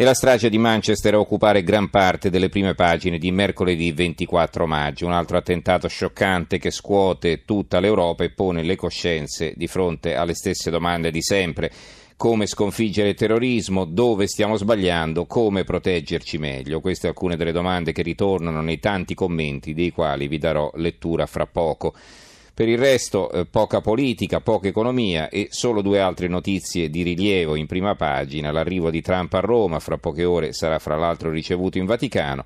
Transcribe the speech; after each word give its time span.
E 0.00 0.04
la 0.04 0.14
strage 0.14 0.48
di 0.48 0.56
Manchester 0.56 1.12
a 1.12 1.18
occupare 1.18 1.62
gran 1.62 1.90
parte 1.90 2.30
delle 2.30 2.48
prime 2.48 2.74
pagine 2.74 3.18
di 3.18 3.30
mercoledì 3.30 3.92
24 3.92 4.66
maggio, 4.66 5.04
un 5.04 5.12
altro 5.12 5.36
attentato 5.36 5.88
scioccante 5.88 6.56
che 6.56 6.70
scuote 6.70 7.44
tutta 7.44 7.80
l'Europa 7.80 8.24
e 8.24 8.30
pone 8.30 8.62
le 8.62 8.76
coscienze 8.76 9.52
di 9.56 9.66
fronte 9.66 10.14
alle 10.14 10.32
stesse 10.32 10.70
domande 10.70 11.10
di 11.10 11.20
sempre 11.20 11.70
come 12.16 12.46
sconfiggere 12.46 13.10
il 13.10 13.14
terrorismo, 13.14 13.84
dove 13.84 14.26
stiamo 14.26 14.56
sbagliando, 14.56 15.26
come 15.26 15.64
proteggerci 15.64 16.38
meglio. 16.38 16.80
Queste 16.80 17.08
alcune 17.08 17.36
delle 17.36 17.52
domande 17.52 17.92
che 17.92 18.00
ritornano 18.00 18.62
nei 18.62 18.78
tanti 18.78 19.12
commenti 19.12 19.74
dei 19.74 19.90
quali 19.90 20.28
vi 20.28 20.38
darò 20.38 20.70
lettura 20.76 21.26
fra 21.26 21.44
poco. 21.44 21.92
Per 22.60 22.68
il 22.68 22.76
resto 22.76 23.32
eh, 23.32 23.46
poca 23.46 23.80
politica, 23.80 24.42
poca 24.42 24.68
economia 24.68 25.30
e 25.30 25.46
solo 25.48 25.80
due 25.80 25.98
altre 25.98 26.28
notizie 26.28 26.90
di 26.90 27.02
rilievo 27.02 27.54
in 27.54 27.64
prima 27.64 27.94
pagina. 27.94 28.52
L'arrivo 28.52 28.90
di 28.90 29.00
Trump 29.00 29.32
a 29.32 29.40
Roma, 29.40 29.78
fra 29.78 29.96
poche 29.96 30.26
ore 30.26 30.52
sarà 30.52 30.78
fra 30.78 30.98
l'altro 30.98 31.30
ricevuto 31.30 31.78
in 31.78 31.86
Vaticano 31.86 32.44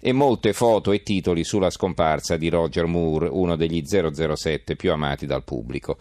e 0.00 0.10
molte 0.10 0.52
foto 0.52 0.90
e 0.90 1.04
titoli 1.04 1.44
sulla 1.44 1.70
scomparsa 1.70 2.36
di 2.36 2.48
Roger 2.48 2.86
Moore, 2.86 3.28
uno 3.30 3.54
degli 3.54 3.84
007 3.86 4.74
più 4.74 4.90
amati 4.90 5.26
dal 5.26 5.44
pubblico. 5.44 5.96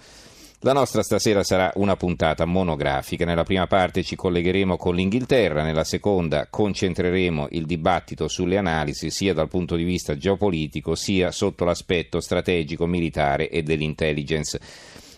La 0.64 0.74
nostra 0.74 1.02
stasera 1.02 1.44
sarà 1.44 1.72
una 1.78 1.96
puntata 1.96 2.46
monografica. 2.46 3.26
Nella 3.26 3.44
prima 3.44 3.66
parte 3.66 4.04
ci 4.04 4.16
collegheremo 4.16 4.78
con 4.78 4.94
l'Inghilterra, 4.94 5.64
nella 5.64 5.84
seconda 5.84 6.46
concentreremo 6.48 7.48
il 7.50 7.66
dibattito 7.66 8.28
sulle 8.28 8.58
analisi 8.58 9.10
sia 9.10 9.34
dal 9.34 9.48
punto 9.48 9.76
di 9.76 9.84
vista 9.84 10.16
geopolitico 10.16 10.94
sia 10.94 11.32
sotto 11.32 11.66
l'aspetto 11.66 12.20
strategico, 12.20 12.86
militare 12.86 13.50
e 13.50 13.64
dell'intelligence. 13.64 14.60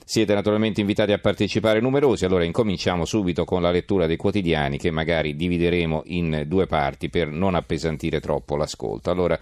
Siete 0.05 0.33
naturalmente 0.33 0.79
invitati 0.79 1.11
a 1.11 1.17
partecipare 1.17 1.81
numerosi, 1.81 2.23
allora 2.23 2.45
incominciamo 2.45 3.03
subito 3.03 3.43
con 3.43 3.61
la 3.61 3.71
lettura 3.71 4.07
dei 4.07 4.15
quotidiani 4.15 4.77
che 4.77 4.91
magari 4.91 5.35
divideremo 5.35 6.03
in 6.05 6.45
due 6.47 6.67
parti 6.67 7.09
per 7.09 7.27
non 7.27 7.55
appesantire 7.55 8.21
troppo 8.21 8.55
l'ascolto. 8.55 9.11
Allora, 9.11 9.37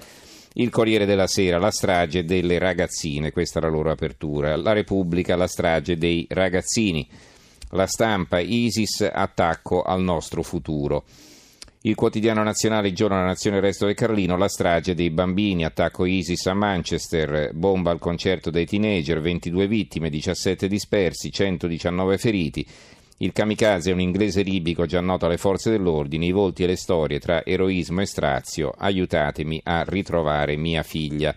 il 0.54 0.70
Corriere 0.70 1.06
della 1.06 1.28
Sera, 1.28 1.58
la 1.58 1.72
strage 1.72 2.26
delle 2.26 2.60
ragazzine, 2.60 3.32
questa 3.32 3.60
è 3.60 3.62
la 3.62 3.70
loro 3.70 3.90
apertura. 3.90 4.56
La 4.58 4.74
Repubblica, 4.74 5.36
la 5.36 5.48
strage 5.48 5.98
dei 5.98 6.26
ragazzini. 6.30 7.08
La 7.70 7.88
stampa, 7.88 8.40
ISIS, 8.40 9.10
attacco 9.12 9.82
al 9.82 10.02
nostro 10.02 10.44
futuro. 10.44 11.06
Il 11.84 11.96
quotidiano 11.96 12.44
nazionale, 12.44 12.90
il 12.90 12.96
giorno 12.96 13.16
della 13.16 13.30
nazione, 13.30 13.56
il 13.56 13.64
resto 13.64 13.86
del 13.86 13.96
Carlino, 13.96 14.38
la 14.38 14.50
strage 14.50 14.94
dei 14.94 15.10
bambini, 15.10 15.64
attacco 15.64 16.06
ISIS 16.06 16.46
a 16.48 16.54
Manchester, 16.54 17.52
bomba 17.54 17.90
al 17.90 17.98
concerto 17.98 18.52
dei 18.52 18.66
teenager, 18.66 19.20
22 19.20 19.68
vittime, 19.68 20.10
17 20.10 20.68
dispersi, 20.68 21.32
119 21.32 22.18
feriti. 22.18 22.68
Il 23.22 23.34
kamikaze 23.34 23.92
è 23.92 23.94
un 23.94 24.00
inglese 24.00 24.42
libico 24.42 24.88
già 24.88 25.00
noto 25.00 25.28
alle 25.28 25.38
forze 25.38 25.70
dell'ordine, 25.70 26.26
i 26.26 26.32
volti 26.32 26.64
e 26.64 26.66
le 26.66 26.76
storie 26.76 27.20
tra 27.20 27.46
eroismo 27.46 28.02
e 28.02 28.08
strazio, 28.08 28.74
aiutatemi 28.76 29.62
a 29.64 29.84
ritrovare 29.84 30.56
mia 30.56 30.82
figlia. 30.82 31.36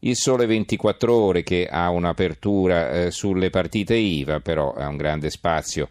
Il 0.00 0.14
Sole 0.14 0.46
24 0.46 1.12
Ore 1.12 1.42
che 1.42 1.66
ha 1.68 1.90
un'apertura 1.90 2.90
eh, 2.92 3.10
sulle 3.10 3.50
partite 3.50 3.96
IVA, 3.96 4.38
però 4.38 4.74
ha 4.74 4.86
un 4.86 4.96
grande 4.96 5.28
spazio 5.28 5.88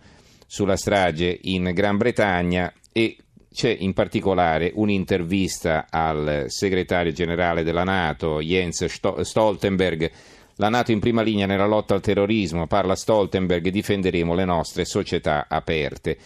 sulla 0.48 0.78
strage 0.78 1.40
in 1.42 1.72
Gran 1.74 1.98
Bretagna 1.98 2.72
e 2.94 3.18
c'è 3.54 3.76
in 3.78 3.92
particolare 3.92 4.72
un'intervista 4.76 5.88
al 5.90 6.46
segretario 6.48 7.12
generale 7.12 7.64
della 7.64 7.84
Nato, 7.84 8.40
Jens 8.40 8.86
Stoltenberg, 8.86 10.10
la 10.58 10.70
Nato 10.70 10.92
in 10.92 11.00
prima 11.00 11.22
linea 11.22 11.46
nella 11.46 11.66
lotta 11.66 11.96
al 11.96 12.02
terrorismo, 12.02 12.68
parla 12.68 12.96
Stoltenberg, 12.96 13.68
difenderemo 13.68 14.34
le 14.34 14.46
nostre 14.46 14.86
società 14.86 15.48
aperte. 15.50 16.18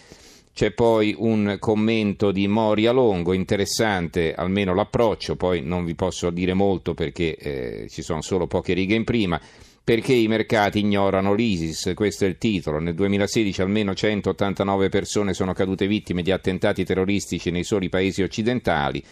C'è 0.52 0.72
poi 0.72 1.14
un 1.16 1.56
commento 1.58 2.32
di 2.32 2.46
Moria 2.46 2.92
Longo, 2.92 3.32
interessante 3.32 4.34
almeno 4.34 4.74
l'approccio, 4.74 5.36
poi 5.36 5.62
non 5.62 5.84
vi 5.84 5.94
posso 5.94 6.30
dire 6.30 6.54
molto 6.54 6.92
perché 6.94 7.36
eh, 7.36 7.86
ci 7.88 8.02
sono 8.02 8.20
solo 8.20 8.46
poche 8.46 8.74
righe 8.74 8.94
in 8.94 9.04
prima. 9.04 9.40
Perché 9.82 10.12
i 10.12 10.28
mercati 10.28 10.80
ignorano 10.80 11.34
l'ISIS? 11.34 11.92
Questo 11.94 12.24
è 12.24 12.28
il 12.28 12.38
titolo. 12.38 12.78
Nel 12.78 12.94
2016 12.94 13.62
almeno 13.62 13.94
189 13.94 14.88
persone 14.88 15.32
sono 15.32 15.52
cadute 15.52 15.88
vittime 15.88 16.22
di 16.22 16.30
attentati 16.30 16.84
terroristici 16.84 17.50
nei 17.50 17.64
soli 17.64 17.88
paesi 17.88 18.22
occidentali. 18.22 19.02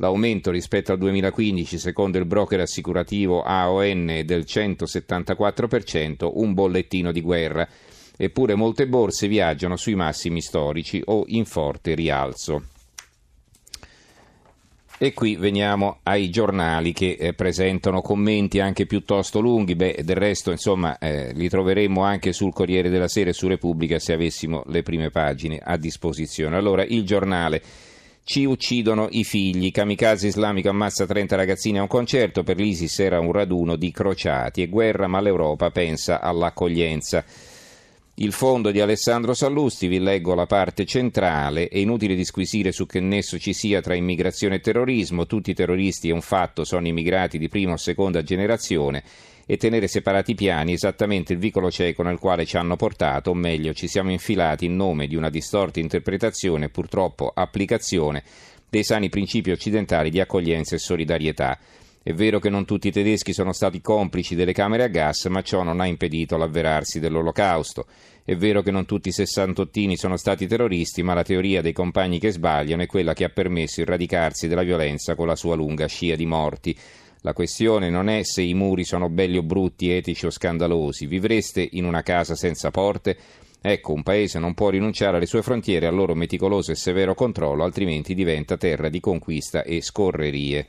L'aumento 0.00 0.52
rispetto 0.52 0.92
al 0.92 0.98
2015, 0.98 1.76
secondo 1.76 2.18
il 2.18 2.24
broker 2.24 2.60
assicurativo 2.60 3.42
AON, 3.42 4.08
è 4.10 4.24
del 4.24 4.44
174%, 4.46 6.30
un 6.34 6.54
bollettino 6.54 7.10
di 7.10 7.20
guerra. 7.20 7.68
Eppure 8.16 8.54
molte 8.54 8.86
borse 8.86 9.26
viaggiano 9.26 9.76
sui 9.76 9.96
massimi 9.96 10.40
storici 10.40 11.02
o 11.04 11.24
in 11.26 11.44
forte 11.44 11.94
rialzo. 11.94 12.62
E 15.00 15.14
qui 15.14 15.36
veniamo 15.36 15.98
ai 16.04 16.30
giornali 16.30 16.92
che 16.92 17.16
eh, 17.18 17.32
presentano 17.32 18.00
commenti 18.00 18.58
anche 18.58 18.86
piuttosto 18.86 19.40
lunghi, 19.40 19.76
Beh, 19.76 20.00
del 20.04 20.16
resto 20.16 20.50
insomma 20.50 20.98
eh, 20.98 21.32
li 21.34 21.48
troveremmo 21.48 22.02
anche 22.02 22.32
sul 22.32 22.52
Corriere 22.52 22.88
della 22.88 23.06
Sera 23.06 23.30
e 23.30 23.32
su 23.32 23.46
Repubblica 23.46 24.00
se 24.00 24.12
avessimo 24.12 24.64
le 24.66 24.82
prime 24.82 25.10
pagine 25.10 25.60
a 25.62 25.76
disposizione. 25.76 26.56
Allora, 26.56 26.84
il 26.84 27.04
giornale 27.04 27.62
ci 28.28 28.44
uccidono 28.44 29.08
i 29.12 29.24
figli. 29.24 29.70
Kamikaze 29.70 30.26
islamico 30.26 30.68
ammazza 30.68 31.06
30 31.06 31.34
ragazzini 31.34 31.78
a 31.78 31.80
un 31.80 31.88
concerto. 31.88 32.42
Per 32.42 32.58
l'ISIS 32.58 32.98
era 32.98 33.18
un 33.20 33.32
raduno 33.32 33.74
di 33.74 33.90
crociati. 33.90 34.60
E 34.60 34.68
guerra, 34.68 35.06
ma 35.06 35.18
l'Europa 35.22 35.70
pensa 35.70 36.20
all'accoglienza. 36.20 37.24
Il 38.20 38.32
fondo 38.32 38.72
di 38.72 38.80
Alessandro 38.80 39.32
Sallusti, 39.32 39.86
vi 39.86 40.00
leggo 40.00 40.34
la 40.34 40.46
parte 40.46 40.84
centrale, 40.84 41.68
è 41.68 41.78
inutile 41.78 42.16
disquisire 42.16 42.72
su 42.72 42.84
che 42.84 42.98
nesso 42.98 43.38
ci 43.38 43.52
sia 43.52 43.80
tra 43.80 43.94
immigrazione 43.94 44.56
e 44.56 44.60
terrorismo, 44.60 45.26
tutti 45.26 45.50
i 45.50 45.54
terroristi 45.54 46.08
è 46.08 46.12
un 46.12 46.20
fatto, 46.20 46.64
sono 46.64 46.88
immigrati 46.88 47.38
di 47.38 47.48
prima 47.48 47.74
o 47.74 47.76
seconda 47.76 48.24
generazione 48.24 49.04
e 49.46 49.56
tenere 49.56 49.86
separati 49.86 50.32
i 50.32 50.34
piani 50.34 50.72
esattamente 50.72 51.32
il 51.32 51.38
vicolo 51.38 51.70
cieco 51.70 52.02
nel 52.02 52.18
quale 52.18 52.44
ci 52.44 52.56
hanno 52.56 52.74
portato, 52.74 53.30
o 53.30 53.34
meglio 53.34 53.72
ci 53.72 53.86
siamo 53.86 54.10
infilati 54.10 54.64
in 54.64 54.74
nome 54.74 55.06
di 55.06 55.14
una 55.14 55.30
distorta 55.30 55.78
interpretazione 55.78 56.64
e 56.64 56.70
purtroppo 56.70 57.30
applicazione 57.32 58.24
dei 58.68 58.82
sani 58.82 59.10
principi 59.10 59.52
occidentali 59.52 60.10
di 60.10 60.18
accoglienza 60.18 60.74
e 60.74 60.78
solidarietà. 60.78 61.56
È 62.02 62.12
vero 62.14 62.38
che 62.38 62.48
non 62.48 62.64
tutti 62.64 62.88
i 62.88 62.92
tedeschi 62.92 63.32
sono 63.32 63.52
stati 63.52 63.80
complici 63.80 64.34
delle 64.34 64.52
camere 64.52 64.84
a 64.84 64.88
gas, 64.88 65.26
ma 65.26 65.42
ciò 65.42 65.62
non 65.62 65.80
ha 65.80 65.86
impedito 65.86 66.36
l'avverarsi 66.36 67.00
dell'olocausto. 67.00 67.86
È 68.24 68.36
vero 68.36 68.62
che 68.62 68.70
non 68.70 68.86
tutti 68.86 69.08
i 69.08 69.12
sessantottini 69.12 69.96
sono 69.96 70.16
stati 70.16 70.46
terroristi, 70.46 71.02
ma 71.02 71.14
la 71.14 71.22
teoria 71.22 71.60
dei 71.60 71.72
compagni 71.72 72.18
che 72.18 72.30
sbagliano 72.30 72.82
è 72.82 72.86
quella 72.86 73.14
che 73.14 73.24
ha 73.24 73.30
permesso 73.30 73.80
il 73.80 73.86
radicarsi 73.86 74.48
della 74.48 74.62
violenza 74.62 75.14
con 75.14 75.26
la 75.26 75.36
sua 75.36 75.54
lunga 75.54 75.86
scia 75.86 76.14
di 76.14 76.26
morti. 76.26 76.76
La 77.22 77.32
questione 77.32 77.90
non 77.90 78.08
è 78.08 78.22
se 78.22 78.42
i 78.42 78.54
muri 78.54 78.84
sono 78.84 79.08
belli 79.08 79.36
o 79.36 79.42
brutti, 79.42 79.90
etici 79.90 80.26
o 80.26 80.30
scandalosi. 80.30 81.06
Vivreste 81.06 81.66
in 81.72 81.84
una 81.84 82.02
casa 82.02 82.36
senza 82.36 82.70
porte? 82.70 83.16
Ecco, 83.60 83.92
un 83.92 84.04
paese 84.04 84.38
non 84.38 84.54
può 84.54 84.70
rinunciare 84.70 85.16
alle 85.16 85.26
sue 85.26 85.42
frontiere 85.42 85.86
al 85.86 85.94
loro 85.94 86.14
meticoloso 86.14 86.70
e 86.70 86.76
severo 86.76 87.14
controllo, 87.14 87.64
altrimenti 87.64 88.14
diventa 88.14 88.56
terra 88.56 88.88
di 88.88 89.00
conquista 89.00 89.64
e 89.64 89.82
scorrerie. 89.82 90.66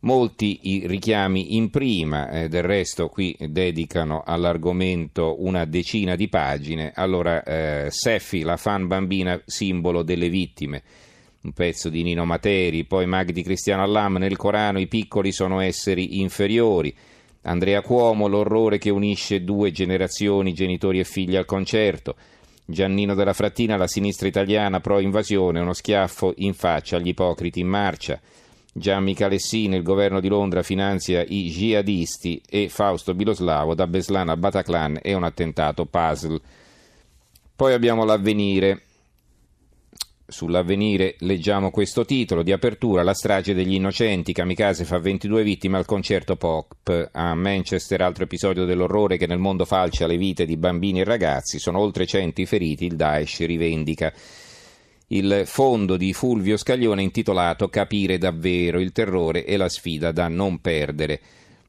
Molti 0.00 0.60
i 0.62 0.86
richiami 0.86 1.56
in 1.56 1.70
prima, 1.70 2.28
eh, 2.30 2.48
del 2.48 2.62
resto 2.62 3.08
qui 3.08 3.36
dedicano 3.38 4.22
all'argomento 4.24 5.42
una 5.42 5.64
decina 5.64 6.14
di 6.16 6.28
pagine. 6.28 6.92
Allora, 6.94 7.42
eh, 7.42 7.90
Seffi, 7.90 8.42
la 8.42 8.56
fan 8.56 8.86
bambina 8.86 9.40
simbolo 9.44 10.02
delle 10.02 10.28
vittime. 10.28 10.82
Un 11.42 11.52
pezzo 11.52 11.88
di 11.88 12.02
Nino 12.02 12.24
Materi, 12.24 12.84
poi 12.84 13.06
Magdi 13.06 13.42
Cristiano 13.42 13.82
Allam, 13.82 14.16
nel 14.16 14.36
Corano 14.36 14.78
i 14.78 14.86
piccoli 14.86 15.32
sono 15.32 15.60
esseri 15.60 16.20
inferiori, 16.20 16.94
Andrea 17.42 17.80
Cuomo, 17.80 18.26
l'orrore 18.26 18.78
che 18.78 18.90
unisce 18.90 19.44
due 19.44 19.70
generazioni, 19.70 20.52
genitori 20.52 20.98
e 20.98 21.04
figli 21.04 21.36
al 21.36 21.44
concerto, 21.44 22.16
Giannino 22.64 23.14
della 23.14 23.32
Frattina, 23.32 23.76
la 23.76 23.86
sinistra 23.86 24.26
italiana 24.26 24.80
pro-invasione, 24.80 25.60
uno 25.60 25.72
schiaffo 25.72 26.34
in 26.38 26.52
faccia 26.52 26.96
agli 26.96 27.08
ipocriti 27.08 27.60
in 27.60 27.68
marcia, 27.68 28.20
Gian 28.78 29.02
Michalessini, 29.04 29.76
il 29.76 29.82
governo 29.82 30.20
di 30.20 30.28
Londra 30.28 30.62
finanzia 30.62 31.24
i 31.26 31.48
jihadisti 31.48 32.42
e 32.46 32.68
Fausto 32.68 33.14
Biloslavo 33.14 33.74
da 33.74 33.86
Beslan 33.86 34.28
a 34.28 34.36
Bataclan 34.36 34.98
è 35.00 35.14
un 35.14 35.24
attentato 35.24 35.86
puzzle. 35.86 36.38
Poi 37.56 37.72
abbiamo 37.72 38.04
l'avvenire 38.04 38.82
Sull'avvenire 40.28 41.14
leggiamo 41.20 41.70
questo 41.70 42.04
titolo 42.04 42.42
di 42.42 42.50
apertura, 42.50 43.04
la 43.04 43.14
strage 43.14 43.54
degli 43.54 43.74
innocenti, 43.74 44.32
Kamikaze 44.32 44.84
fa 44.84 44.98
22 44.98 45.44
vittime 45.44 45.76
al 45.76 45.84
concerto 45.84 46.34
pop. 46.34 47.10
A 47.12 47.32
Manchester, 47.36 48.00
altro 48.02 48.24
episodio 48.24 48.64
dell'orrore 48.64 49.18
che 49.18 49.28
nel 49.28 49.38
mondo 49.38 49.64
falcia 49.64 50.08
le 50.08 50.16
vite 50.16 50.44
di 50.44 50.56
bambini 50.56 51.00
e 51.00 51.04
ragazzi, 51.04 51.60
sono 51.60 51.78
oltre 51.78 52.06
100 52.06 52.40
i 52.40 52.46
feriti, 52.46 52.86
il 52.86 52.96
Daesh 52.96 53.46
rivendica. 53.46 54.12
Il 55.10 55.42
fondo 55.44 55.96
di 55.96 56.12
Fulvio 56.12 56.56
Scaglione 56.56 57.00
intitolato 57.00 57.68
Capire 57.68 58.18
davvero 58.18 58.80
il 58.80 58.90
terrore 58.90 59.44
e 59.44 59.56
la 59.56 59.68
sfida 59.68 60.10
da 60.10 60.26
non 60.26 60.58
perdere. 60.58 61.20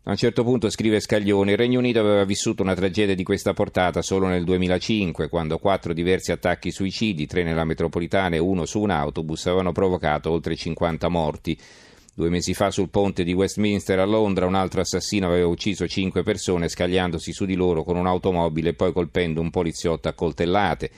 A 0.05 0.09
un 0.09 0.17
certo 0.17 0.43
punto 0.43 0.71
scrive 0.71 0.99
Scaglione, 0.99 1.51
il 1.51 1.57
Regno 1.57 1.77
Unito 1.77 1.99
aveva 1.99 2.23
vissuto 2.23 2.63
una 2.63 2.73
tragedia 2.73 3.13
di 3.13 3.21
questa 3.21 3.53
portata 3.53 4.01
solo 4.01 4.25
nel 4.25 4.43
2005, 4.43 5.29
quando 5.29 5.59
quattro 5.59 5.93
diversi 5.93 6.31
attacchi 6.31 6.71
suicidi, 6.71 7.27
tre 7.27 7.43
nella 7.43 7.63
metropolitana 7.63 8.37
e 8.37 8.39
uno 8.39 8.65
su 8.65 8.79
un 8.79 8.89
autobus, 8.89 9.45
avevano 9.45 9.71
provocato 9.71 10.31
oltre 10.31 10.55
50 10.55 11.07
morti. 11.07 11.55
Due 12.15 12.29
mesi 12.29 12.55
fa 12.55 12.71
sul 12.71 12.89
ponte 12.89 13.23
di 13.23 13.33
Westminster 13.33 13.99
a 13.99 14.05
Londra 14.05 14.47
un 14.47 14.55
altro 14.55 14.81
assassino 14.81 15.27
aveva 15.27 15.45
ucciso 15.45 15.87
cinque 15.87 16.23
persone 16.23 16.69
scagliandosi 16.69 17.31
su 17.31 17.45
di 17.45 17.53
loro 17.53 17.83
con 17.83 17.97
un'automobile 17.97 18.69
e 18.69 18.73
poi 18.73 18.91
colpendo 18.91 19.41
un 19.41 19.51
poliziotto 19.51 20.07
a 20.07 20.13
coltellate, 20.13 20.89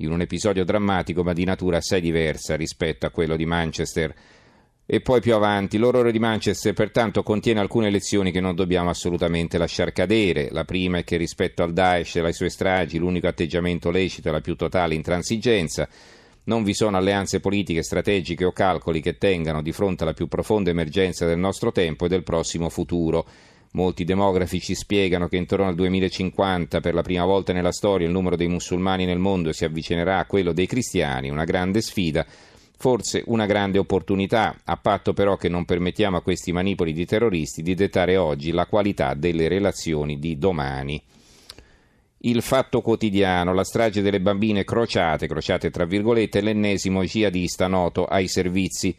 in 0.00 0.10
un 0.10 0.20
episodio 0.20 0.64
drammatico 0.64 1.22
ma 1.22 1.32
di 1.32 1.44
natura 1.44 1.78
assai 1.78 2.00
diversa 2.00 2.56
rispetto 2.56 3.06
a 3.06 3.10
quello 3.10 3.36
di 3.36 3.46
Manchester. 3.46 4.14
E 4.92 5.00
poi 5.00 5.20
più 5.20 5.34
avanti, 5.34 5.78
l'orrore 5.78 6.10
di 6.10 6.18
Manchester 6.18 6.74
pertanto 6.74 7.22
contiene 7.22 7.60
alcune 7.60 7.90
lezioni 7.90 8.32
che 8.32 8.40
non 8.40 8.56
dobbiamo 8.56 8.90
assolutamente 8.90 9.56
lasciar 9.56 9.92
cadere. 9.92 10.48
La 10.50 10.64
prima 10.64 10.98
è 10.98 11.04
che 11.04 11.16
rispetto 11.16 11.62
al 11.62 11.72
Daesh 11.72 12.16
e 12.16 12.20
alle 12.20 12.32
sue 12.32 12.48
stragi 12.48 12.98
l'unico 12.98 13.28
atteggiamento 13.28 13.90
lecito 13.90 14.28
è 14.28 14.32
la 14.32 14.40
più 14.40 14.56
totale 14.56 14.96
intransigenza. 14.96 15.88
Non 16.44 16.64
vi 16.64 16.74
sono 16.74 16.96
alleanze 16.96 17.38
politiche, 17.38 17.84
strategiche 17.84 18.44
o 18.44 18.50
calcoli 18.50 19.00
che 19.00 19.16
tengano 19.16 19.62
di 19.62 19.70
fronte 19.70 20.02
alla 20.02 20.14
più 20.14 20.26
profonda 20.26 20.70
emergenza 20.70 21.24
del 21.24 21.38
nostro 21.38 21.70
tempo 21.70 22.06
e 22.06 22.08
del 22.08 22.24
prossimo 22.24 22.68
futuro. 22.68 23.24
Molti 23.72 24.04
demografi 24.04 24.60
ci 24.60 24.74
spiegano 24.74 25.28
che 25.28 25.36
intorno 25.36 25.66
al 25.66 25.74
2050, 25.74 26.80
per 26.80 26.94
la 26.94 27.02
prima 27.02 27.24
volta 27.24 27.52
nella 27.52 27.72
storia, 27.72 28.06
il 28.06 28.12
numero 28.12 28.36
dei 28.36 28.48
musulmani 28.48 29.04
nel 29.04 29.18
mondo 29.18 29.52
si 29.52 29.64
avvicinerà 29.64 30.18
a 30.18 30.26
quello 30.26 30.52
dei 30.52 30.66
cristiani, 30.66 31.30
una 31.30 31.44
grande 31.44 31.80
sfida 31.80 32.26
forse 32.80 33.22
una 33.26 33.44
grande 33.44 33.76
opportunità, 33.76 34.62
a 34.64 34.78
patto 34.78 35.12
però 35.12 35.36
che 35.36 35.50
non 35.50 35.66
permettiamo 35.66 36.16
a 36.16 36.22
questi 36.22 36.50
manipoli 36.50 36.94
di 36.94 37.04
terroristi 37.04 37.60
di 37.60 37.74
dettare 37.74 38.16
oggi 38.16 38.52
la 38.52 38.64
qualità 38.64 39.12
delle 39.12 39.48
relazioni 39.48 40.18
di 40.18 40.38
domani. 40.38 41.00
Il 42.22 42.40
fatto 42.40 42.80
quotidiano, 42.80 43.52
la 43.52 43.64
strage 43.64 44.00
delle 44.00 44.22
bambine 44.22 44.64
crociate, 44.64 45.26
crociate 45.26 45.68
tra 45.68 45.84
virgolette, 45.84 46.40
l'ennesimo 46.40 47.02
jihadista 47.02 47.66
noto 47.66 48.06
ai 48.06 48.28
servizi. 48.28 48.96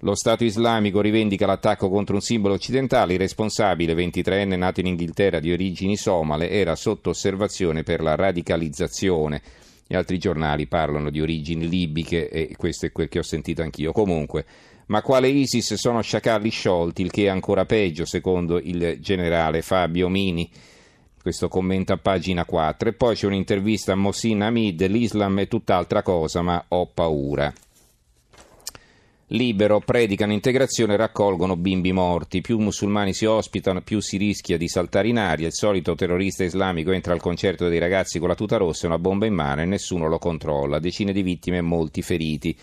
Lo 0.00 0.14
Stato 0.14 0.44
islamico 0.44 1.00
rivendica 1.00 1.46
l'attacco 1.46 1.88
contro 1.88 2.16
un 2.16 2.20
simbolo 2.20 2.52
occidentale, 2.52 3.14
il 3.14 3.18
responsabile, 3.18 3.94
23enne 3.94 4.56
nato 4.56 4.80
in 4.80 4.88
Inghilterra 4.88 5.40
di 5.40 5.50
origini 5.50 5.96
somale, 5.96 6.50
era 6.50 6.76
sotto 6.76 7.10
osservazione 7.10 7.82
per 7.82 8.02
la 8.02 8.14
radicalizzazione. 8.14 9.40
Gli 9.86 9.94
altri 9.94 10.18
giornali 10.18 10.66
parlano 10.66 11.08
di 11.08 11.22
origini 11.22 11.66
libiche 11.66 12.28
e 12.28 12.54
questo 12.58 12.84
è 12.84 12.92
quel 12.92 13.08
che 13.08 13.20
ho 13.20 13.22
sentito 13.22 13.62
anch'io. 13.62 13.92
Comunque, 13.92 14.44
ma 14.88 15.00
quale 15.00 15.28
ISIS 15.28 15.74
sono 15.74 16.02
sciacalli 16.02 16.50
sciolti, 16.50 17.00
il 17.00 17.10
che 17.10 17.24
è 17.24 17.28
ancora 17.28 17.64
peggio, 17.64 18.04
secondo 18.04 18.58
il 18.58 18.98
generale 19.00 19.62
Fabio 19.62 20.10
Mini. 20.10 20.50
Questo 21.22 21.48
commenta 21.48 21.94
a 21.94 21.98
pagina 21.98 22.44
4. 22.44 22.90
E 22.90 22.92
poi 22.92 23.14
c'è 23.14 23.26
un'intervista 23.26 23.92
a 23.92 23.96
Mossin 23.96 24.42
Hamid, 24.42 24.86
l'Islam 24.86 25.40
è 25.40 25.48
tutt'altra 25.48 26.02
cosa, 26.02 26.42
ma 26.42 26.62
ho 26.68 26.86
paura. 26.86 27.50
Libero, 29.30 29.80
predicano 29.80 30.32
integrazione 30.32 30.94
e 30.94 30.96
raccolgono 30.96 31.56
bimbi 31.56 31.90
morti. 31.90 32.40
Più 32.40 32.58
musulmani 32.58 33.12
si 33.12 33.24
ospitano, 33.24 33.82
più 33.82 33.98
si 33.98 34.18
rischia 34.18 34.56
di 34.56 34.68
saltare 34.68 35.08
in 35.08 35.18
aria. 35.18 35.48
Il 35.48 35.52
solito 35.52 35.96
terrorista 35.96 36.44
islamico 36.44 36.92
entra 36.92 37.12
al 37.12 37.20
concerto 37.20 37.68
dei 37.68 37.80
ragazzi 37.80 38.20
con 38.20 38.28
la 38.28 38.36
tuta 38.36 38.56
rossa 38.56 38.84
e 38.84 38.86
una 38.86 39.00
bomba 39.00 39.26
in 39.26 39.34
mano 39.34 39.62
e 39.62 39.64
nessuno 39.64 40.06
lo 40.06 40.18
controlla. 40.18 40.78
Decine 40.78 41.12
di 41.12 41.22
vittime 41.22 41.56
e 41.56 41.62
molti 41.62 42.02
feriti. 42.02 42.56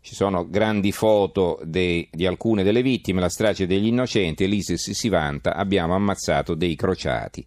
Ci 0.00 0.14
sono 0.14 0.48
grandi 0.48 0.92
foto 0.92 1.58
de, 1.64 2.06
di 2.12 2.26
alcune 2.26 2.62
delle 2.62 2.82
vittime, 2.82 3.20
la 3.20 3.28
strage 3.28 3.66
degli 3.66 3.88
innocenti 3.88 4.46
l'ISIS 4.46 4.92
si 4.92 5.08
vanta, 5.08 5.56
abbiamo 5.56 5.96
ammazzato 5.96 6.54
dei 6.54 6.76
crociati. 6.76 7.44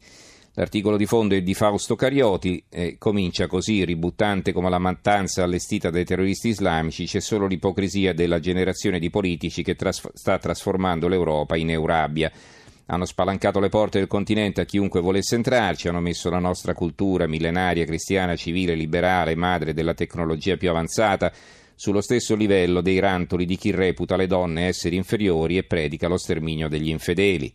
L'articolo 0.56 0.98
di 0.98 1.06
fondo 1.06 1.34
è 1.34 1.42
di 1.42 1.54
Fausto 1.54 1.96
Carioti, 1.96 2.62
eh, 2.68 2.98
comincia 2.98 3.48
così, 3.48 3.86
ributtante 3.86 4.52
come 4.52 4.70
la 4.70 4.80
mattanza 4.80 5.44
allestita 5.44 5.90
dai 5.90 6.04
terroristi 6.04 6.50
islamici, 6.50 7.06
c'è 7.06 7.22
solo 7.22 7.48
l'ipocrisia 7.48 8.14
della 8.14 8.42
generazione 8.42 9.00
di 9.00 9.10
politici 9.10 9.64
che 9.64 9.76
tras- 9.76 10.12
sta 10.14 10.38
trasformando 10.40 11.08
l'Europa 11.08 11.56
in 11.56 11.70
Eurabia. 11.70 12.30
Hanno 12.88 13.06
spalancato 13.06 13.62
le 13.62 13.70
porte 13.70 14.00
del 14.00 14.10
continente 14.10 14.60
a 14.60 14.66
chiunque 14.66 15.00
volesse 15.00 15.36
entrarci, 15.36 15.88
hanno 15.88 16.02
messo 16.02 16.30
la 16.30 16.40
nostra 16.40 16.74
cultura 16.74 17.28
millenaria, 17.28 17.86
cristiana, 17.86 18.36
civile, 18.36 18.76
liberale, 18.76 19.36
madre 19.36 19.74
della 19.74 19.94
tecnologia 19.94 20.58
più 20.58 20.70
avanzata, 20.70 21.32
sullo 21.76 22.02
stesso 22.02 22.36
livello 22.36 22.82
dei 22.82 23.00
rantoli 23.00 23.46
di 23.46 23.56
chi 23.56 23.72
reputa 23.72 24.18
le 24.18 24.28
donne 24.28 24.68
esseri 24.68 24.98
inferiori 24.98 25.56
e 25.56 25.64
predica 25.64 26.10
lo 26.10 26.18
sterminio 26.18 26.68
degli 26.68 26.90
infedeli 26.90 27.54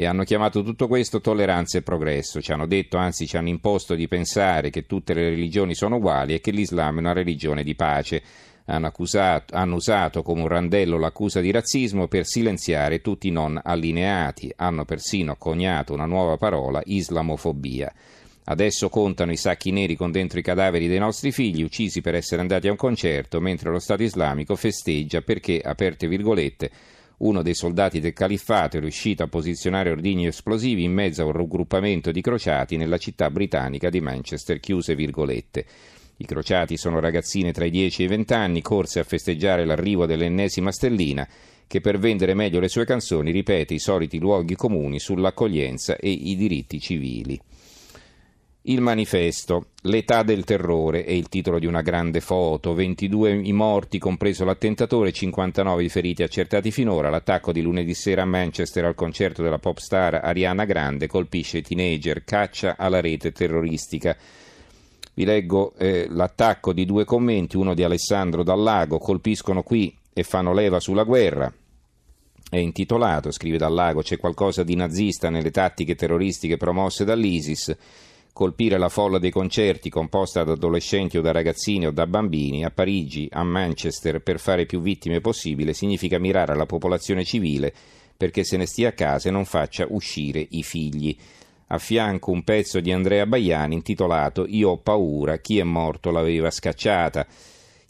e 0.00 0.06
hanno 0.06 0.22
chiamato 0.22 0.62
tutto 0.62 0.86
questo 0.86 1.20
tolleranza 1.20 1.76
e 1.76 1.82
progresso. 1.82 2.40
Ci 2.40 2.52
hanno 2.52 2.68
detto, 2.68 2.98
anzi 2.98 3.26
ci 3.26 3.36
hanno 3.36 3.48
imposto 3.48 3.96
di 3.96 4.06
pensare 4.06 4.70
che 4.70 4.86
tutte 4.86 5.12
le 5.12 5.28
religioni 5.28 5.74
sono 5.74 5.96
uguali 5.96 6.34
e 6.34 6.40
che 6.40 6.52
l'Islam 6.52 6.98
è 6.98 7.00
una 7.00 7.12
religione 7.12 7.64
di 7.64 7.74
pace. 7.74 8.22
Hanno, 8.66 8.86
accusato, 8.86 9.56
hanno 9.56 9.74
usato 9.74 10.22
come 10.22 10.42
un 10.42 10.46
randello 10.46 10.98
l'accusa 10.98 11.40
di 11.40 11.50
razzismo 11.50 12.06
per 12.06 12.26
silenziare 12.26 13.00
tutti 13.00 13.26
i 13.26 13.32
non 13.32 13.60
allineati. 13.60 14.52
Hanno 14.54 14.84
persino 14.84 15.34
coniato 15.34 15.94
una 15.94 16.06
nuova 16.06 16.36
parola, 16.36 16.80
islamofobia. 16.84 17.92
Adesso 18.44 18.88
contano 18.90 19.32
i 19.32 19.36
sacchi 19.36 19.72
neri 19.72 19.96
con 19.96 20.12
dentro 20.12 20.38
i 20.38 20.42
cadaveri 20.42 20.86
dei 20.86 21.00
nostri 21.00 21.32
figli 21.32 21.64
uccisi 21.64 22.02
per 22.02 22.14
essere 22.14 22.40
andati 22.40 22.68
a 22.68 22.70
un 22.70 22.76
concerto, 22.76 23.40
mentre 23.40 23.70
lo 23.70 23.80
Stato 23.80 24.04
islamico 24.04 24.54
festeggia 24.54 25.22
perché, 25.22 25.60
aperte 25.60 26.06
virgolette, 26.06 26.70
uno 27.18 27.42
dei 27.42 27.54
soldati 27.54 27.98
del 27.98 28.12
califfato 28.12 28.76
è 28.76 28.80
riuscito 28.80 29.24
a 29.24 29.28
posizionare 29.28 29.90
ordigni 29.90 30.26
esplosivi 30.26 30.84
in 30.84 30.92
mezzo 30.92 31.22
a 31.22 31.24
un 31.24 31.32
raggruppamento 31.32 32.12
di 32.12 32.20
crociati 32.20 32.76
nella 32.76 32.98
città 32.98 33.28
britannica 33.30 33.90
di 33.90 34.00
Manchester, 34.00 34.60
chiuse 34.60 34.94
virgolette. 34.94 35.64
I 36.18 36.24
crociati 36.26 36.76
sono 36.76 37.00
ragazzine 37.00 37.52
tra 37.52 37.64
i 37.64 37.70
10 37.70 38.02
e 38.02 38.04
i 38.04 38.08
20 38.08 38.34
anni, 38.34 38.62
corse 38.62 39.00
a 39.00 39.04
festeggiare 39.04 39.64
l'arrivo 39.64 40.06
dell'ennesima 40.06 40.70
stellina, 40.70 41.26
che 41.66 41.80
per 41.80 41.98
vendere 41.98 42.34
meglio 42.34 42.60
le 42.60 42.68
sue 42.68 42.84
canzoni 42.84 43.32
ripete 43.32 43.74
i 43.74 43.78
soliti 43.78 44.18
luoghi 44.18 44.54
comuni 44.54 45.00
sull'accoglienza 45.00 45.96
e 45.96 46.10
i 46.10 46.36
diritti 46.36 46.80
civili. 46.80 47.38
Il 48.68 48.82
manifesto, 48.82 49.68
l'età 49.84 50.22
del 50.22 50.44
terrore 50.44 51.02
è 51.02 51.10
il 51.10 51.30
titolo 51.30 51.58
di 51.58 51.64
una 51.64 51.80
grande 51.80 52.20
foto, 52.20 52.74
22 52.74 53.40
i 53.44 53.52
morti, 53.54 53.98
compreso 53.98 54.44
l'attentatore, 54.44 55.10
59 55.10 55.84
i 55.84 55.88
feriti 55.88 56.22
accertati 56.22 56.70
finora, 56.70 57.08
l'attacco 57.08 57.50
di 57.50 57.62
lunedì 57.62 57.94
sera 57.94 58.22
a 58.22 58.26
Manchester 58.26 58.84
al 58.84 58.94
concerto 58.94 59.42
della 59.42 59.56
pop 59.56 59.78
star 59.78 60.16
Ariana 60.16 60.66
Grande 60.66 61.06
colpisce 61.06 61.62
teenager, 61.62 62.24
caccia 62.24 62.76
alla 62.76 63.00
rete 63.00 63.32
terroristica. 63.32 64.14
Vi 65.14 65.24
leggo 65.24 65.72
eh, 65.78 66.06
l'attacco 66.10 66.74
di 66.74 66.84
due 66.84 67.06
commenti, 67.06 67.56
uno 67.56 67.72
di 67.72 67.84
Alessandro 67.84 68.42
Dallago, 68.42 68.98
colpiscono 68.98 69.62
qui 69.62 69.96
e 70.12 70.22
fanno 70.24 70.52
leva 70.52 70.78
sulla 70.78 71.04
guerra. 71.04 71.50
È 72.50 72.58
intitolato, 72.58 73.30
scrive 73.30 73.56
Dallago, 73.56 74.02
c'è 74.02 74.18
qualcosa 74.18 74.62
di 74.62 74.76
nazista 74.76 75.30
nelle 75.30 75.50
tattiche 75.50 75.94
terroristiche 75.94 76.58
promosse 76.58 77.06
dall'ISIS 77.06 77.74
colpire 78.38 78.78
la 78.78 78.88
folla 78.88 79.18
dei 79.18 79.32
concerti 79.32 79.90
composta 79.90 80.44
da 80.44 80.52
adolescenti 80.52 81.18
o 81.18 81.20
da 81.20 81.32
ragazzini 81.32 81.88
o 81.88 81.90
da 81.90 82.06
bambini 82.06 82.64
a 82.64 82.70
Parigi, 82.70 83.28
a 83.32 83.42
Manchester 83.42 84.20
per 84.20 84.38
fare 84.38 84.64
più 84.64 84.80
vittime 84.80 85.20
possibile 85.20 85.72
significa 85.72 86.20
mirare 86.20 86.52
alla 86.52 86.64
popolazione 86.64 87.24
civile 87.24 87.74
perché 88.16 88.44
se 88.44 88.56
ne 88.56 88.66
stia 88.66 88.90
a 88.90 88.92
casa 88.92 89.28
e 89.28 89.32
non 89.32 89.44
faccia 89.44 89.88
uscire 89.88 90.46
i 90.50 90.62
figli. 90.62 91.16
A 91.66 91.78
fianco 91.78 92.30
un 92.30 92.44
pezzo 92.44 92.78
di 92.78 92.92
Andrea 92.92 93.26
Baiani 93.26 93.74
intitolato 93.74 94.46
Io 94.46 94.70
ho 94.70 94.76
paura, 94.76 95.38
chi 95.38 95.58
è 95.58 95.64
morto 95.64 96.12
l'aveva 96.12 96.52
scacciata. 96.52 97.26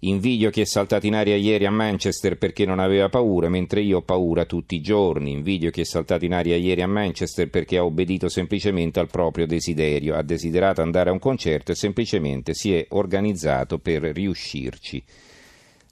Invidio 0.03 0.51
chi 0.51 0.61
è 0.61 0.65
saltato 0.65 1.07
in 1.07 1.17
aria 1.17 1.35
ieri 1.35 1.67
a 1.67 1.73
Manchester 1.73 2.39
perché 2.39 2.65
non 2.65 2.79
aveva 2.79 3.09
paura, 3.09 3.49
mentre 3.49 3.81
io 3.81 3.97
ho 3.99 4.03
paura 4.03 4.45
tutti 4.45 4.77
i 4.77 4.81
giorni. 4.81 5.33
Invidio 5.33 5.71
chi 5.71 5.81
è 5.81 5.85
saltato 5.85 6.25
in 6.25 6.35
aria 6.35 6.55
ieri 6.55 6.83
a 6.83 6.87
Manchester 6.87 7.51
perché 7.51 7.79
ha 7.79 7.85
obbedito 7.85 8.29
semplicemente 8.29 9.01
al 9.01 9.09
proprio 9.09 9.45
desiderio, 9.45 10.15
ha 10.15 10.23
desiderato 10.23 10.83
andare 10.83 11.11
a 11.11 11.13
un 11.13 11.19
concerto 11.19 11.73
e 11.73 11.75
semplicemente 11.75 12.55
si 12.55 12.73
è 12.73 12.87
organizzato 12.91 13.79
per 13.79 14.03
riuscirci. 14.03 15.03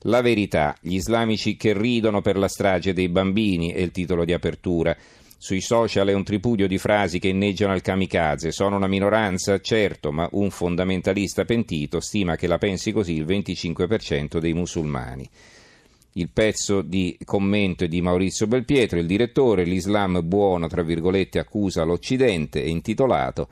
La 0.02 0.20
verità, 0.20 0.76
gli 0.80 0.94
islamici 0.94 1.56
che 1.56 1.76
ridono 1.76 2.20
per 2.20 2.36
la 2.36 2.46
strage 2.46 2.92
dei 2.92 3.08
bambini 3.08 3.72
è 3.72 3.80
il 3.80 3.90
titolo 3.90 4.24
di 4.24 4.32
apertura. 4.32 4.96
Sui 5.38 5.60
social 5.60 6.08
è 6.08 6.14
un 6.14 6.24
tripudio 6.24 6.66
di 6.66 6.78
frasi 6.78 7.18
che 7.18 7.28
inneggiano 7.28 7.72
al 7.72 7.82
kamikaze. 7.82 8.52
Sono 8.52 8.76
una 8.76 8.86
minoranza, 8.86 9.60
certo, 9.60 10.10
ma 10.10 10.26
un 10.32 10.50
fondamentalista 10.50 11.44
pentito 11.44 12.00
stima 12.00 12.36
che 12.36 12.46
la 12.46 12.58
pensi 12.58 12.90
così 12.90 13.12
il 13.12 13.26
25% 13.26 14.38
dei 14.38 14.54
musulmani. 14.54 15.28
Il 16.12 16.30
pezzo 16.32 16.80
di 16.80 17.18
commento 17.26 17.84
è 17.84 17.88
di 17.88 18.00
Maurizio 18.00 18.46
Belpietro, 18.46 18.98
il 18.98 19.06
direttore, 19.06 19.64
l'Islam 19.64 20.26
buono, 20.26 20.66
tra 20.66 20.82
virgolette, 20.82 21.38
accusa 21.38 21.84
l'Occidente, 21.84 22.62
è 22.62 22.66
intitolato. 22.66 23.48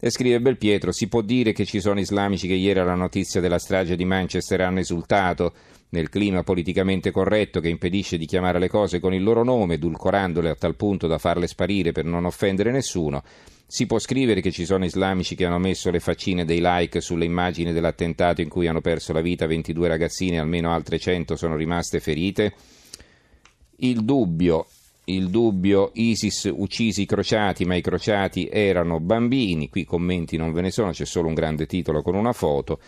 E 0.00 0.08
scrive 0.08 0.40
Belpietro, 0.40 0.92
si 0.92 1.08
può 1.08 1.20
dire 1.20 1.52
che 1.52 1.66
ci 1.66 1.80
sono 1.80 2.00
islamici 2.00 2.48
che 2.48 2.54
ieri 2.54 2.78
alla 2.78 2.94
notizia 2.94 3.42
della 3.42 3.58
strage 3.58 3.96
di 3.96 4.06
Manchester 4.06 4.62
hanno 4.62 4.80
esultato 4.80 5.52
nel 5.90 6.08
clima 6.08 6.42
politicamente 6.42 7.10
corretto 7.10 7.60
che 7.60 7.68
impedisce 7.68 8.18
di 8.18 8.26
chiamare 8.26 8.58
le 8.58 8.68
cose 8.68 9.00
con 9.00 9.14
il 9.14 9.22
loro 9.22 9.44
nome, 9.44 9.74
edulcorandole 9.74 10.50
a 10.50 10.54
tal 10.54 10.74
punto 10.74 11.06
da 11.06 11.18
farle 11.18 11.46
sparire 11.46 11.92
per 11.92 12.04
non 12.04 12.24
offendere 12.24 12.70
nessuno. 12.70 13.22
Si 13.68 13.86
può 13.86 13.98
scrivere 13.98 14.40
che 14.40 14.52
ci 14.52 14.64
sono 14.64 14.84
islamici 14.84 15.34
che 15.34 15.44
hanno 15.44 15.58
messo 15.58 15.90
le 15.90 16.00
faccine 16.00 16.44
dei 16.44 16.60
like 16.62 17.00
sulle 17.00 17.24
immagini 17.24 17.72
dell'attentato 17.72 18.40
in 18.40 18.48
cui 18.48 18.68
hanno 18.68 18.80
perso 18.80 19.12
la 19.12 19.20
vita 19.20 19.46
22 19.46 19.88
ragazzine 19.88 20.36
e 20.36 20.40
almeno 20.40 20.72
altre 20.72 20.98
100 20.98 21.34
sono 21.36 21.56
rimaste 21.56 22.00
ferite? 22.00 22.54
Il 23.78 24.04
dubbio 24.04 24.66
il 25.08 25.28
dubbio 25.28 25.90
ISIS 25.94 26.50
uccisi 26.52 27.02
i 27.02 27.06
crociati, 27.06 27.64
ma 27.64 27.76
i 27.76 27.80
crociati 27.80 28.48
erano 28.50 28.98
bambini, 28.98 29.68
qui 29.68 29.84
commenti 29.84 30.36
non 30.36 30.52
ve 30.52 30.62
ne 30.62 30.72
sono, 30.72 30.90
c'è 30.90 31.04
solo 31.04 31.28
un 31.28 31.34
grande 31.34 31.66
titolo 31.66 32.02
con 32.02 32.16
una 32.16 32.32
foto. 32.32 32.80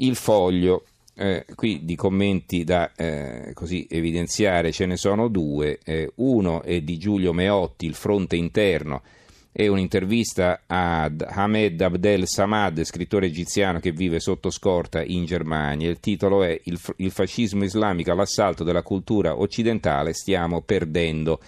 Il 0.00 0.14
foglio, 0.14 0.84
eh, 1.18 1.44
qui 1.56 1.84
di 1.84 1.96
commenti 1.96 2.62
da 2.62 2.92
eh, 2.94 3.52
evidenziare 3.88 4.70
ce 4.70 4.86
ne 4.86 4.96
sono 4.96 5.26
due, 5.26 5.80
eh, 5.84 6.12
uno 6.16 6.62
è 6.62 6.80
di 6.80 6.96
Giulio 6.96 7.32
Meotti, 7.32 7.86
il 7.86 7.94
fronte 7.94 8.36
interno, 8.36 9.02
è 9.50 9.66
un'intervista 9.66 10.60
ad 10.66 11.26
Hamed 11.28 11.80
Abdel 11.80 12.28
Samad, 12.28 12.84
scrittore 12.84 13.26
egiziano 13.26 13.80
che 13.80 13.90
vive 13.90 14.20
sotto 14.20 14.50
scorta 14.50 15.02
in 15.02 15.24
Germania. 15.24 15.88
Il 15.88 15.98
titolo 15.98 16.44
è 16.44 16.60
il 16.64 17.10
fascismo 17.10 17.64
islamico 17.64 18.12
all'assalto 18.12 18.62
della 18.62 18.82
cultura 18.82 19.36
occidentale, 19.36 20.12
stiamo 20.12 20.60
perdendo. 20.60 21.40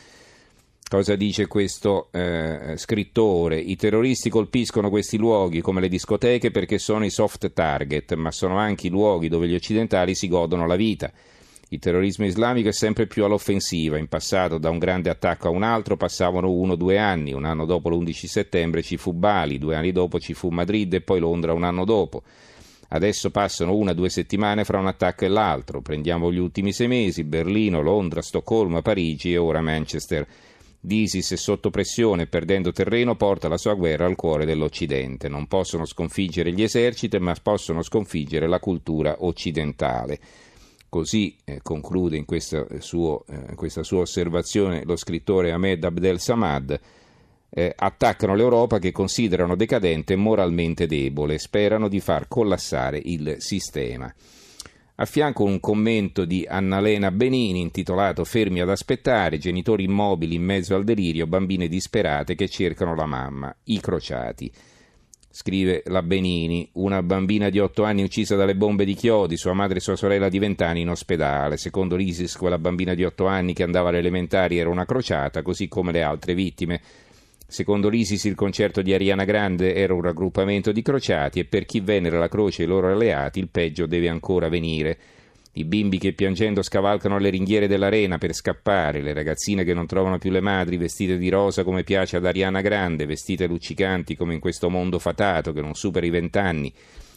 Cosa 0.90 1.14
dice 1.14 1.46
questo 1.46 2.08
eh, 2.10 2.74
scrittore? 2.76 3.60
I 3.60 3.76
terroristi 3.76 4.28
colpiscono 4.28 4.90
questi 4.90 5.18
luoghi 5.18 5.60
come 5.60 5.80
le 5.80 5.86
discoteche 5.86 6.50
perché 6.50 6.80
sono 6.80 7.04
i 7.04 7.10
soft 7.10 7.52
target, 7.52 8.14
ma 8.14 8.32
sono 8.32 8.58
anche 8.58 8.88
i 8.88 8.90
luoghi 8.90 9.28
dove 9.28 9.46
gli 9.46 9.54
occidentali 9.54 10.16
si 10.16 10.26
godono 10.26 10.66
la 10.66 10.74
vita. 10.74 11.12
Il 11.68 11.78
terrorismo 11.78 12.26
islamico 12.26 12.70
è 12.70 12.72
sempre 12.72 13.06
più 13.06 13.22
all'offensiva. 13.22 13.98
In 13.98 14.08
passato, 14.08 14.58
da 14.58 14.68
un 14.68 14.80
grande 14.80 15.10
attacco 15.10 15.46
a 15.46 15.52
un 15.52 15.62
altro, 15.62 15.96
passavano 15.96 16.50
uno 16.50 16.72
o 16.72 16.76
due 16.76 16.98
anni. 16.98 17.32
Un 17.32 17.44
anno 17.44 17.66
dopo 17.66 17.88
l'11 17.88 18.26
settembre 18.26 18.82
ci 18.82 18.96
fu 18.96 19.12
Bali, 19.12 19.58
due 19.58 19.76
anni 19.76 19.92
dopo 19.92 20.18
ci 20.18 20.34
fu 20.34 20.48
Madrid 20.48 20.92
e 20.92 21.02
poi 21.02 21.20
Londra 21.20 21.52
un 21.52 21.62
anno 21.62 21.84
dopo. 21.84 22.24
Adesso 22.88 23.30
passano 23.30 23.76
una 23.76 23.92
o 23.92 23.94
due 23.94 24.08
settimane 24.08 24.64
fra 24.64 24.80
un 24.80 24.88
attacco 24.88 25.24
e 25.24 25.28
l'altro. 25.28 25.82
Prendiamo 25.82 26.32
gli 26.32 26.38
ultimi 26.38 26.72
sei 26.72 26.88
mesi: 26.88 27.22
Berlino, 27.22 27.80
Londra, 27.80 28.22
Stoccolma, 28.22 28.82
Parigi 28.82 29.32
e 29.32 29.36
ora 29.36 29.60
Manchester. 29.60 30.26
L'ISIS 30.84 31.32
è 31.32 31.36
sotto 31.36 31.68
pressione, 31.68 32.26
perdendo 32.26 32.72
terreno, 32.72 33.14
porta 33.14 33.48
la 33.48 33.58
sua 33.58 33.74
guerra 33.74 34.06
al 34.06 34.16
cuore 34.16 34.46
dell'Occidente. 34.46 35.28
Non 35.28 35.46
possono 35.46 35.84
sconfiggere 35.84 36.52
gli 36.52 36.62
eserciti, 36.62 37.18
ma 37.18 37.34
possono 37.42 37.82
sconfiggere 37.82 38.48
la 38.48 38.60
cultura 38.60 39.16
occidentale. 39.18 40.18
Così 40.88 41.36
eh, 41.44 41.60
conclude 41.62 42.16
in 42.16 42.24
questa, 42.24 42.66
suo, 42.78 43.24
eh, 43.28 43.54
questa, 43.54 43.82
sua 43.82 44.00
osservazione 44.00 44.82
lo 44.84 44.96
scrittore 44.96 45.52
Ahmed 45.52 45.84
Abdel 45.84 46.18
Samad. 46.18 46.80
Eh, 47.52 47.72
attaccano 47.76 48.34
l'Europa 48.34 48.78
che 48.78 48.90
considerano 48.90 49.56
decadente 49.56 50.14
e 50.14 50.16
moralmente 50.16 50.86
debole, 50.86 51.38
sperano 51.38 51.88
di 51.88 52.00
far 52.00 52.26
collassare 52.26 53.00
il 53.04 53.36
sistema. 53.38 54.12
A 55.00 55.06
fianco 55.06 55.44
un 55.44 55.60
commento 55.60 56.26
di 56.26 56.46
Annalena 56.46 57.10
Benini 57.10 57.62
intitolato 57.62 58.22
Fermi 58.22 58.60
ad 58.60 58.68
aspettare, 58.68 59.38
genitori 59.38 59.84
immobili 59.84 60.34
in 60.34 60.42
mezzo 60.42 60.74
al 60.74 60.84
delirio, 60.84 61.26
bambine 61.26 61.68
disperate 61.68 62.34
che 62.34 62.50
cercano 62.50 62.94
la 62.94 63.06
mamma, 63.06 63.56
i 63.64 63.80
crociati. 63.80 64.52
Scrive 65.30 65.82
la 65.86 66.02
Benini, 66.02 66.68
una 66.72 67.02
bambina 67.02 67.48
di 67.48 67.58
8 67.58 67.82
anni 67.82 68.02
uccisa 68.02 68.36
dalle 68.36 68.54
bombe 68.54 68.84
di 68.84 68.92
Chiodi, 68.92 69.38
sua 69.38 69.54
madre 69.54 69.78
e 69.78 69.80
sua 69.80 69.96
sorella 69.96 70.28
di 70.28 70.38
20 70.38 70.62
anni 70.64 70.80
in 70.82 70.90
ospedale. 70.90 71.56
Secondo 71.56 71.96
l'ISIS, 71.96 72.36
quella 72.36 72.58
bambina 72.58 72.92
di 72.92 73.02
8 73.02 73.24
anni 73.24 73.54
che 73.54 73.62
andava 73.62 73.88
alle 73.88 74.00
elementari 74.00 74.58
era 74.58 74.68
una 74.68 74.84
crociata, 74.84 75.40
così 75.40 75.66
come 75.66 75.92
le 75.92 76.02
altre 76.02 76.34
vittime. 76.34 76.78
Secondo 77.50 77.88
l'ISIS 77.88 78.26
il 78.26 78.36
concerto 78.36 78.80
di 78.80 78.94
Ariana 78.94 79.24
Grande 79.24 79.74
era 79.74 79.92
un 79.92 80.02
raggruppamento 80.02 80.70
di 80.70 80.82
crociati 80.82 81.40
e 81.40 81.46
per 81.46 81.64
chi 81.64 81.80
venera 81.80 82.16
la 82.16 82.28
croce 82.28 82.62
e 82.62 82.64
i 82.64 82.68
loro 82.68 82.92
alleati 82.92 83.40
il 83.40 83.48
peggio 83.48 83.86
deve 83.86 84.08
ancora 84.08 84.48
venire. 84.48 84.96
I 85.54 85.64
bimbi 85.64 85.98
che 85.98 86.12
piangendo 86.12 86.62
scavalcano 86.62 87.18
le 87.18 87.28
ringhiere 87.28 87.66
dell'arena 87.66 88.18
per 88.18 88.34
scappare, 88.34 89.02
le 89.02 89.12
ragazzine 89.12 89.64
che 89.64 89.74
non 89.74 89.88
trovano 89.88 90.18
più 90.18 90.30
le 90.30 90.40
madri 90.40 90.76
vestite 90.76 91.18
di 91.18 91.28
rosa 91.28 91.64
come 91.64 91.82
piace 91.82 92.18
ad 92.18 92.24
Ariana 92.24 92.60
Grande, 92.60 93.04
vestite 93.04 93.48
luccicanti 93.48 94.14
come 94.14 94.34
in 94.34 94.40
questo 94.40 94.70
mondo 94.70 95.00
fatato 95.00 95.52
che 95.52 95.60
non 95.60 95.74
supera 95.74 96.06
i 96.06 96.10
vent'anni 96.10 96.72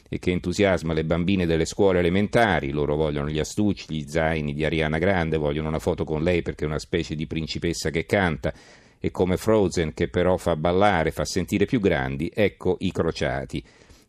e 0.09 0.17
che 0.17 0.31
entusiasma 0.31 0.93
le 0.93 1.05
bambine 1.05 1.45
delle 1.45 1.65
scuole 1.65 1.99
elementari, 1.99 2.71
loro 2.71 2.95
vogliono 2.95 3.29
gli 3.29 3.39
astucci, 3.39 3.85
gli 3.87 4.05
zaini 4.07 4.55
di 4.55 4.65
Ariana 4.65 4.97
Grande, 4.97 5.37
vogliono 5.37 5.67
una 5.67 5.77
foto 5.77 6.03
con 6.03 6.23
lei 6.23 6.41
perché 6.41 6.63
è 6.63 6.67
una 6.67 6.79
specie 6.79 7.13
di 7.13 7.27
principessa 7.27 7.91
che 7.91 8.07
canta 8.07 8.51
e 9.05 9.11
come 9.11 9.35
Frozen 9.35 9.93
che 9.93 10.07
però 10.07 10.37
fa 10.37 10.55
ballare, 10.55 11.11
fa 11.11 11.25
sentire 11.25 11.65
più 11.65 11.81
grandi, 11.81 12.31
ecco 12.33 12.77
i 12.79 12.89
crociati 12.93 13.61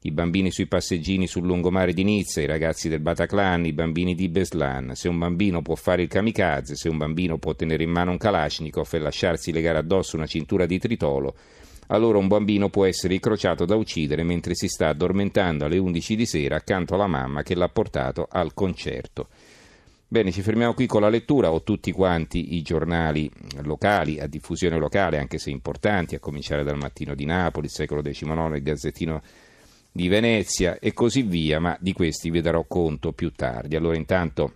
i 0.03 0.13
bambini 0.13 0.53
sui 0.53 0.67
passeggini 0.67 1.27
sul 1.27 1.47
lungomare 1.47 1.95
di 1.95 2.05
Nizza, 2.05 2.43
i 2.43 2.47
ragazzi 2.47 2.91
del 2.91 3.01
Bataclan, 3.01 3.65
i 3.65 3.73
bambini 3.73 4.15
di 4.15 4.29
Beslan. 4.29 4.95
Se 4.95 5.09
un 5.09 5.19
bambino 5.19 5.63
può 5.63 5.75
fare 5.77 6.03
il 6.03 6.09
kamikaze, 6.09 6.77
se 6.77 6.91
un 6.91 6.99
bambino 6.99 7.39
può 7.39 7.55
tenere 7.55 7.85
in 7.85 7.91
mano 7.91 8.11
un 8.11 8.19
Kalashnikov 8.19 8.87
e 8.93 8.99
lasciarsi 8.99 9.51
legare 9.51 9.79
addosso 9.79 10.17
una 10.17 10.27
cintura 10.27 10.67
di 10.67 10.79
tritolo, 10.79 11.35
allora 11.87 12.19
un 12.19 12.29
bambino 12.29 12.69
può 12.69 12.85
essere 12.85 13.15
incrociato 13.15 13.65
da 13.65 13.77
uccidere 13.77 14.23
mentre 14.25 14.55
si 14.55 14.69
sta 14.69 14.89
addormentando 14.89 15.65
alle 15.65 15.79
11 15.79 16.17
di 16.17 16.27
sera 16.27 16.57
accanto 16.57 16.95
alla 16.95 17.07
mamma 17.07 17.43
che 17.43 17.55
l'ha 17.55 17.69
portato 17.69 18.29
al 18.31 18.53
concerto. 18.53 19.29
Bene, 20.07 20.31
ci 20.31 20.43
fermiamo 20.43 20.75
qui 20.75 20.87
con 20.87 21.01
la 21.01 21.09
lettura. 21.09 21.51
Ho 21.51 21.63
tutti 21.63 21.91
quanti 21.91 22.55
i 22.55 22.63
giornali 22.63 23.31
locali, 23.63 24.21
a 24.21 24.27
diffusione 24.27 24.79
locale, 24.79 25.19
anche 25.19 25.39
se 25.39 25.51
importanti, 25.51 26.15
a 26.15 26.21
cominciare 26.21 26.63
dal 26.63 26.77
Mattino 26.77 27.15
di 27.15 27.25
Napoli, 27.25 27.67
il 27.67 27.73
secolo 27.73 28.03
XIX, 28.03 28.55
il 28.55 28.63
Gazzettino 28.63 29.23
di 29.91 30.09
Venezia 30.09 30.79
e 30.79 30.93
così 30.93 31.23
via, 31.23 31.59
ma 31.61 31.77
di 31.81 31.93
questi 31.93 32.31
vi 32.31 32.41
darò 32.41 32.65
conto 32.69 33.13
più 33.13 33.33
tardi. 33.33 33.77
Allora 33.77 33.97
intanto 33.97 34.53